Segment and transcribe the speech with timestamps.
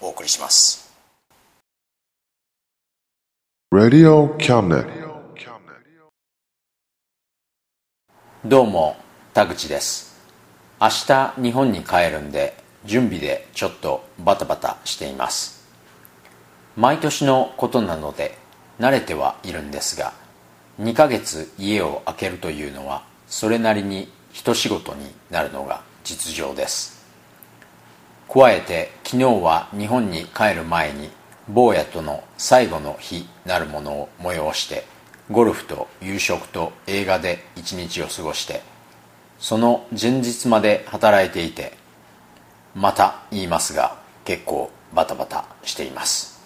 [0.00, 0.90] お送りします.
[8.44, 8.96] どうも
[9.34, 10.18] 田口です。
[10.80, 12.54] 明日日本に帰るんで
[12.86, 15.68] 準備でちょっとバタバタしています。
[16.76, 18.38] 毎年のことなので
[18.78, 20.14] 慣れてはいるんですが
[20.80, 26.99] 2ヶ月家を空けるというのはそれなりに一仕事になるのが実情です
[28.32, 31.10] 加えて昨日は日本に帰る前に
[31.48, 34.84] 坊やとの最後の日なるものを催して
[35.32, 38.62] ゴルフと夕食と映画で一日を過ごして
[39.40, 41.72] その前日まで働いていて
[42.76, 46.40] また言いますが結構バタバタしています。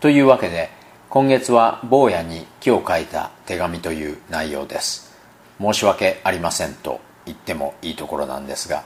[0.00, 0.68] というわけで
[1.08, 5.16] 今月は坊やに今日書いた手紙という内容です。
[5.58, 8.84] 申し訳ありませんと言ってもいいところなんですが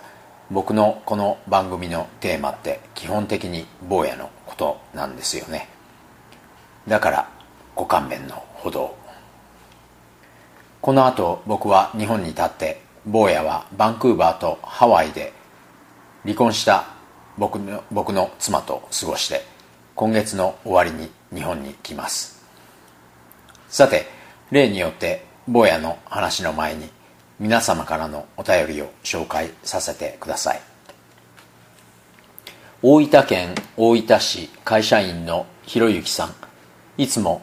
[0.53, 5.67] 僕のこの番組のテーマって基本的に坊やのことなんですよね。
[6.87, 7.31] だから
[7.75, 8.95] ご勘弁のほど。
[10.83, 15.33] この後僕は日本に立って坊やはバンクーバーとハワイで
[16.25, 16.85] 離婚した
[17.39, 19.47] 僕の僕の妻と過ごして
[19.95, 22.45] 今月の終わりに日本に来ます。
[23.71, 24.05] さて
[24.51, 26.91] 例によって坊やの話の前に
[27.41, 30.61] 皆様からのお便りを紹介させてください。
[32.83, 36.35] 大分県大分市会社員のひろゆきさん
[36.99, 37.43] いつも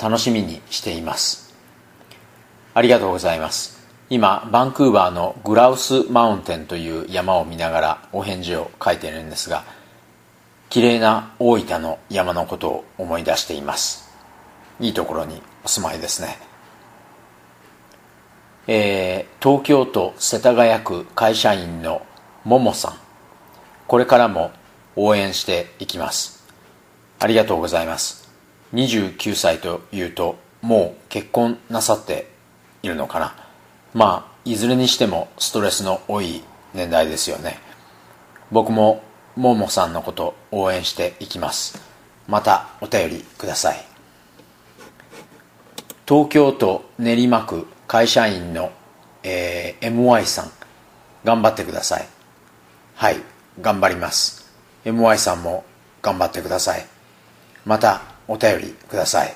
[0.00, 1.54] 楽しみにしています。
[2.74, 3.78] ありがとうございます。
[4.10, 9.64] 今バンクーバーのグラウスマウンテンという山を見ながらお返事を書いているんですが
[10.70, 14.08] 綺麗な大分の山のことを思い出しています。
[14.80, 16.47] いいところにお住まいですね。
[18.70, 22.02] えー、東京都世田谷区会社員の
[22.44, 22.96] ももさん。
[23.86, 24.52] これからも
[24.94, 26.46] 応援していきます。
[27.18, 28.28] ありがとうございます。
[28.74, 32.30] 29歳というともう結婚なさって
[32.82, 33.34] いるのかな。
[33.94, 36.42] まあいずれにしてもストレスの多い
[36.74, 37.60] 年代ですよね。
[38.50, 39.02] 僕も
[39.34, 41.80] ももさんのこと応援していきます。
[42.26, 43.82] またお便りください。
[46.06, 48.70] 東京都練馬区会社員の、
[49.22, 50.50] えー、MY さん
[51.24, 52.06] 頑張ってください。
[52.94, 53.16] はい
[53.62, 54.46] 頑張ります。
[54.84, 55.64] MY さんも
[56.02, 56.86] 頑張ってください。
[57.64, 59.34] またお便りください。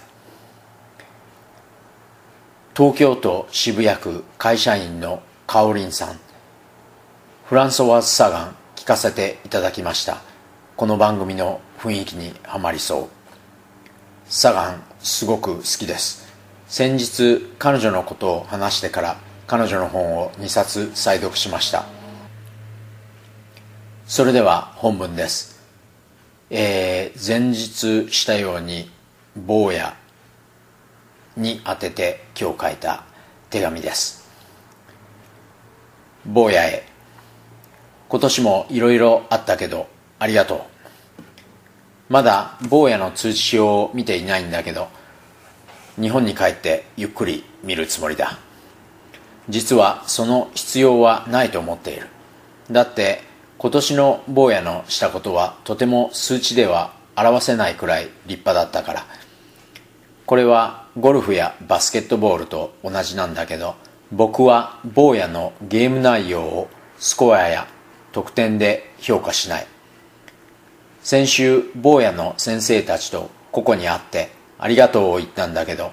[2.76, 6.20] 東京都渋谷区会社員のかおりんさん
[7.46, 10.18] フランソワーズ・サガン聞かせていただきました。
[10.76, 13.08] この番組の雰囲気にはまりそう。
[14.26, 16.21] サガンすごく好きです。
[16.72, 21.84] 先日彼女のことを話してから彼女の本を2冊再読しました。
[24.06, 25.60] それでは本文です。
[26.48, 28.90] えー、前日したように
[29.36, 29.94] 坊や
[31.36, 33.04] に宛てて今日書いた
[33.50, 34.26] 手紙です。
[36.24, 36.86] 坊やへ
[38.08, 39.88] 今年もいろいろあったけど
[40.18, 40.60] ありがとう。
[42.08, 44.88] まだ坊やの通知表を見ていないんだけど
[46.02, 48.36] 日本に帰ってゆっくり見るつもりだ。
[49.48, 52.08] 実はその必要はないと思っている。
[52.72, 53.22] だって
[53.56, 59.06] 今年の坊やのしたことはとても数値では表せないくらい立派だったから。
[60.26, 63.76] これはゴルフやバスケットボールと同じなんだけど
[64.10, 66.68] 僕は坊やのゲーム内容を
[66.98, 67.68] スコアや
[68.10, 69.66] 得点で評価しない。
[71.02, 75.90] 先週坊やの先生たちと個々に会ってありがとうを言ったんだけど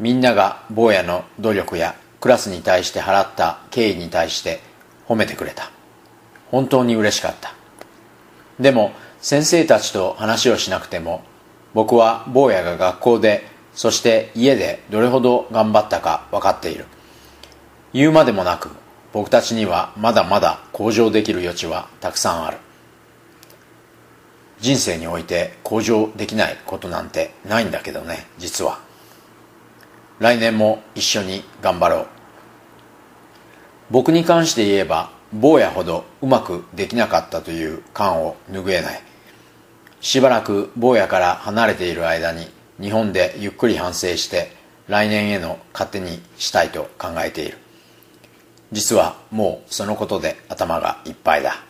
[0.00, 4.58] みんなが坊やの努力やクラスに対して払った敬意に対して
[5.06, 5.70] 褒めてくれた。
[6.50, 7.54] 本当に嬉しかった。
[8.58, 8.90] でも
[9.20, 11.22] 先生たちと話をしなくても
[11.74, 16.86] 僕は坊やが学校でそして家でどれほど頑張ったか分かっている。
[17.92, 18.70] 言うまでもなく
[19.12, 22.58] 僕たちにはまだまだ向上できる余地はたくさんある。
[24.62, 28.78] 人生において向上できないことなんてないんだけどね実は。
[30.20, 32.06] 来年も一緒に頑張ろう。
[33.90, 39.02] 僕に関して言えば坊やほどうまくできなかったという感を拭えない。
[40.00, 42.46] しばらく坊やから離れている間に
[42.80, 44.56] 日本でゆっくり反省して
[44.86, 47.58] 来年への糧にしたいと考えている。
[48.70, 51.64] 実はもうそのことで頭がいっぱいだ。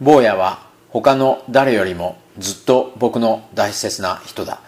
[0.00, 4.60] 坊やは他の誰よりもずっと僕の大切な人だ。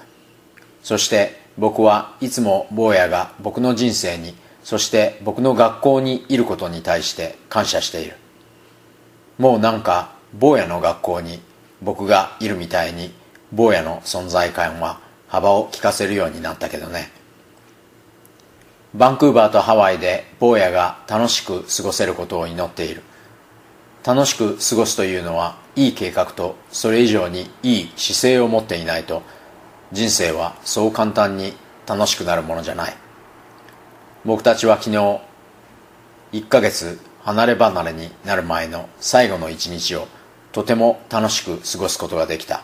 [0.82, 8.16] そして僕はいつも坊やが僕の人生にそして僕の学校にいることに対して感謝している。
[9.38, 11.40] もうなんか坊やの学校に
[11.80, 13.12] 僕がいるみたいに
[13.52, 17.10] 坊やの存在感は幅を利かせるようになったけどね。
[18.94, 23.02] バンクーバーとハワイで坊やが楽しく過ごせることを祈っている。
[24.04, 29.22] 楽しく過ごすというのはいい計画とそれ以上にいい姿勢を持っていないと
[29.92, 31.54] 人生はそう簡単に
[31.86, 32.96] 楽しくなるものじゃない。
[34.24, 35.20] 僕たちは昨日
[36.32, 40.06] 1ヶ月離れ離れになる前の最後の一日を
[40.52, 42.62] とても楽しく過ごすことができた。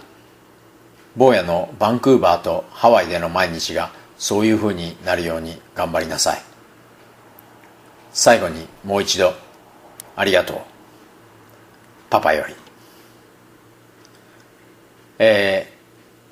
[1.16, 6.42] 坊やのバンクーバーとハワイでの毎日がそういうふうになるように頑張りなさい。
[8.12, 9.32] 最後にもう一度
[10.16, 10.60] ありがとう。
[12.10, 12.67] パパより。
[15.18, 15.72] え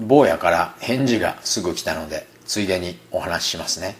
[0.00, 3.96] ー、坊やから返事がすぐ来たのでついでにお話ししますね。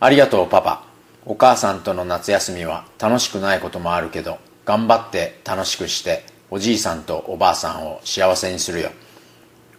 [0.00, 0.84] ありがとうパパ。
[1.26, 8.90] お母さんとの夏休みは楽しくないこともあるけど頑張って楽しくしておじいさんとおばあさんを幸せにするよ。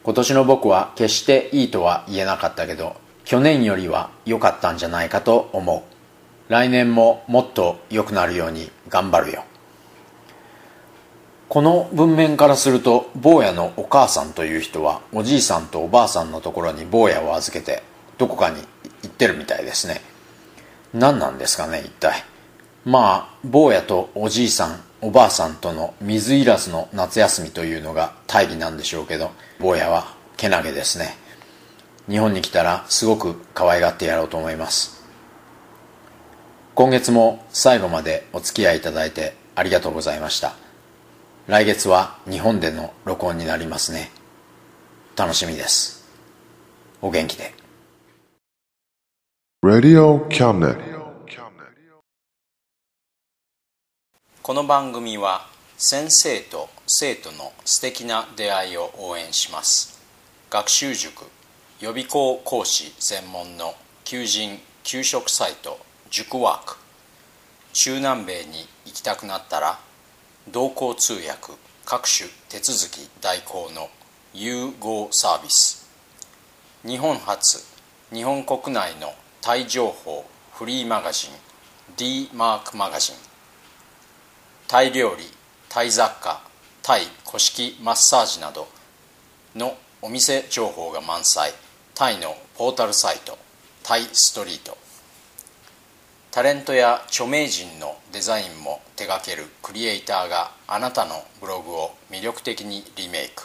[0.03, 6.51] 今年の僕は決していいとは言えなかったけど去年よりは良かったんじゃないかと思う。
[6.51, 9.44] 来年ももっと良くなるように頑張るよ。
[11.47, 17.83] この文面からすると坊やのお母さんという人はおじいさんとおばあさんのところに坊やを預けて
[18.18, 18.57] どこかに
[19.03, 20.01] 行ってるみたいですね。
[20.94, 22.24] 何なんですかね一体。
[22.83, 31.15] まあ坊やとおじいさんおばあさんとの水入らずの夏休みというのが大義なんでしょうけど坊やはけなげですね。
[32.09, 35.03] 日本に来たらすごく可愛がってやろうと思います。
[36.74, 40.64] 今月も最後までお付き合いいただいてありがとうございました。
[41.47, 44.09] 来月は日本での録音になりますね。
[45.15, 46.03] 楽しみです。
[47.03, 47.53] お元気で.
[54.42, 55.47] この番組は
[55.78, 60.02] 先生と生徒の素敵な出会いを応援します。
[60.49, 61.25] 学習塾
[61.80, 65.78] 予備校講師専門の求人・給食サイト
[66.09, 66.78] 塾ワーク。
[67.73, 69.80] 中南米に行きたくなったら
[70.52, 71.54] 同行通訳
[71.85, 73.90] 各種手続き代行の
[74.31, 75.90] 融合サービス。
[76.85, 77.66] 日本初
[78.14, 79.11] 日本国内の
[79.42, 80.23] タイ情報
[80.54, 81.31] フリーマガジン
[81.97, 83.16] d マークマガジン。
[84.68, 85.23] タイ料理
[85.68, 86.44] タイ雑貨
[86.83, 88.68] タイ古式マッサージなど
[89.56, 91.54] のお店情報が満載。
[91.95, 93.35] タイのポータルサイト
[93.81, 94.84] タイストリート。
[96.35, 103.44] タレントや著名人のデザインも手掛けるクリエイターがあなたのブログを魅力的にリメイク。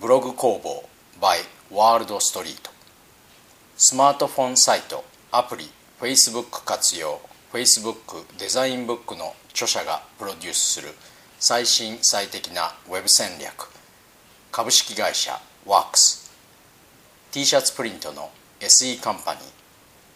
[0.00, 0.88] ブログ工房
[1.20, 1.40] by
[1.70, 2.70] ワールドストリート
[3.76, 7.20] スマートフォンサイトアプリ Facebook 活用
[7.52, 10.88] Facebook デザインブックの著者がプロデュースする
[11.38, 13.68] 最新最適なウェブ戦略。
[14.50, 16.30] 株式会社 WORKS
[17.30, 18.30] t シャツプリントの
[18.60, 19.42] SE カンパニー。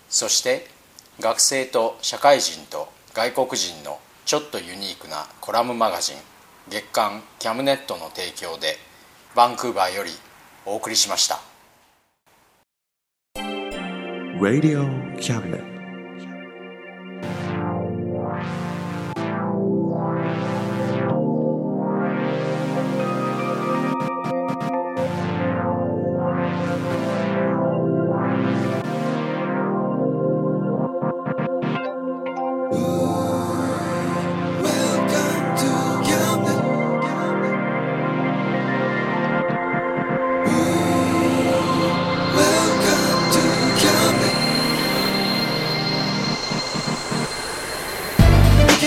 [0.08, 0.72] そして
[1.20, 6.16] 学生と社会人と外国人のちょっとユニークなコラムマガジン
[6.68, 8.76] 月刊キャムネットの提供で
[9.36, 10.10] バンクーバーより
[10.66, 11.40] お送りしました
[14.40, 14.84] Radio
[15.18, 15.73] Cabinet.